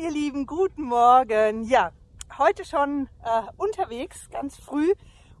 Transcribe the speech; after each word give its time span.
ihr 0.00 0.12
Lieben, 0.12 0.46
guten 0.46 0.84
Morgen. 0.84 1.64
Ja, 1.64 1.90
heute 2.38 2.64
schon 2.64 3.08
äh, 3.24 3.42
unterwegs, 3.56 4.28
ganz 4.30 4.56
früh. 4.56 4.92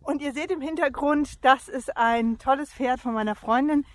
Und 0.02 0.20
ihr 0.20 0.32
seht 0.32 0.50
im 0.50 0.60
Hintergrund, 0.60 1.44
das 1.44 1.68
ist 1.68 1.96
ein 1.96 2.36
tolles 2.36 2.72
Pferd 2.72 2.98
von 2.98 3.14
meiner 3.14 3.36
Freundin. 3.36 3.86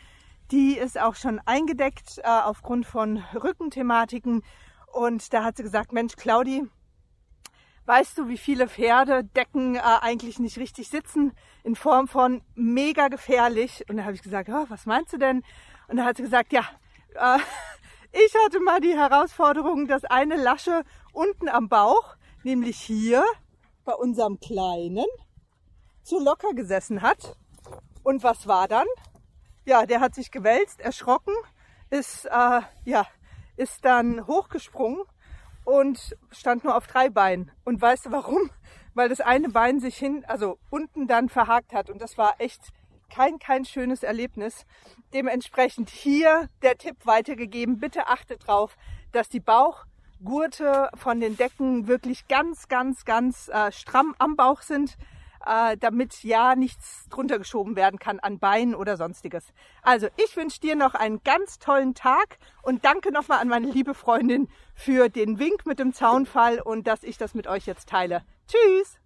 Die 0.49 0.77
ist 0.77 0.97
auch 0.97 1.15
schon 1.15 1.41
eingedeckt 1.45 2.19
äh, 2.19 2.27
aufgrund 2.27 2.85
von 2.85 3.17
Rückenthematiken. 3.33 4.41
Und 4.93 5.33
da 5.33 5.43
hat 5.43 5.57
sie 5.57 5.63
gesagt, 5.63 5.91
Mensch, 5.91 6.15
Claudi, 6.15 6.63
weißt 7.85 8.17
du, 8.17 8.29
wie 8.29 8.37
viele 8.37 8.69
Pferde 8.69 9.25
Decken 9.25 9.75
äh, 9.75 9.81
eigentlich 9.81 10.39
nicht 10.39 10.57
richtig 10.57 10.87
sitzen? 10.87 11.33
In 11.65 11.75
Form 11.75 12.07
von 12.07 12.41
mega 12.55 13.09
gefährlich. 13.09 13.83
Und 13.89 13.97
da 13.97 14.03
habe 14.03 14.13
ich 14.13 14.21
gesagt, 14.21 14.47
oh, 14.47 14.65
was 14.69 14.85
meinst 14.85 15.11
du 15.11 15.17
denn? 15.17 15.43
Und 15.89 15.97
da 15.97 16.05
hat 16.05 16.15
sie 16.15 16.23
gesagt, 16.23 16.53
ja, 16.53 16.63
äh, 17.15 17.39
ich 18.11 18.33
hatte 18.45 18.59
mal 18.59 18.79
die 18.79 18.95
Herausforderung, 18.95 19.87
dass 19.87 20.03
eine 20.05 20.35
Lasche 20.35 20.83
unten 21.13 21.49
am 21.49 21.69
Bauch, 21.69 22.15
nämlich 22.43 22.77
hier 22.77 23.23
bei 23.85 23.93
unserem 23.93 24.39
Kleinen, 24.39 25.05
zu 26.03 26.19
locker 26.19 26.53
gesessen 26.53 27.01
hat. 27.01 27.37
Und 28.03 28.23
was 28.23 28.47
war 28.47 28.67
dann? 28.67 28.87
Ja, 29.65 29.85
der 29.85 29.99
hat 29.99 30.15
sich 30.15 30.31
gewälzt, 30.31 30.81
erschrocken, 30.81 31.33
ist, 31.89 32.25
äh, 32.25 32.61
ja, 32.85 33.05
ist 33.57 33.85
dann 33.85 34.25
hochgesprungen 34.27 35.03
und 35.63 36.15
stand 36.31 36.63
nur 36.63 36.75
auf 36.75 36.87
drei 36.87 37.09
Beinen. 37.09 37.51
Und 37.63 37.81
weißt 37.81 38.07
du 38.07 38.11
warum? 38.11 38.49
Weil 38.93 39.09
das 39.09 39.21
eine 39.21 39.49
Bein 39.49 39.79
sich 39.79 39.97
hin, 39.97 40.25
also 40.27 40.57
unten 40.69 41.07
dann 41.07 41.29
verhakt 41.29 41.73
hat. 41.73 41.89
Und 41.89 42.01
das 42.01 42.17
war 42.17 42.35
echt 42.39 42.73
kein, 43.11 43.37
kein 43.37 43.65
schönes 43.65 44.01
Erlebnis. 44.01 44.65
Dementsprechend 45.13 45.89
hier 45.89 46.49
der 46.61 46.77
Tipp 46.77 46.97
weitergegeben. 47.05 47.77
Bitte 47.77 48.07
achtet 48.07 48.47
drauf, 48.47 48.77
dass 49.11 49.29
die 49.29 49.39
Bauchgurte 49.39 50.89
von 50.95 51.19
den 51.19 51.37
Decken 51.37 51.87
wirklich 51.87 52.27
ganz, 52.27 52.67
ganz, 52.67 53.05
ganz 53.05 53.49
äh, 53.49 53.71
stramm 53.71 54.15
am 54.17 54.35
Bauch 54.35 54.61
sind, 54.61 54.97
äh, 55.45 55.77
damit 55.77 56.23
ja 56.23 56.55
nichts 56.55 57.07
drunter 57.09 57.37
geschoben 57.37 57.75
werden 57.75 57.99
kann 57.99 58.19
an 58.19 58.39
Beinen 58.39 58.75
oder 58.75 58.97
sonstiges. 58.97 59.53
Also 59.81 60.07
ich 60.17 60.35
wünsche 60.37 60.59
dir 60.59 60.75
noch 60.75 60.93
einen 60.93 61.21
ganz 61.23 61.59
tollen 61.59 61.93
Tag 61.93 62.37
und 62.61 62.85
danke 62.85 63.11
nochmal 63.11 63.39
an 63.39 63.47
meine 63.47 63.69
liebe 63.69 63.93
Freundin 63.93 64.47
für 64.73 65.09
den 65.09 65.39
Wink 65.39 65.65
mit 65.65 65.79
dem 65.79 65.93
Zaunfall 65.93 66.59
und 66.59 66.87
dass 66.87 67.03
ich 67.03 67.17
das 67.17 67.33
mit 67.33 67.47
euch 67.47 67.65
jetzt 67.65 67.89
teile. 67.89 68.23
Tschüss! 68.47 68.97